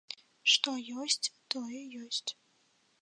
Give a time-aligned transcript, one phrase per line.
[0.53, 0.71] Што
[1.03, 2.31] ёсць, тое ёсць.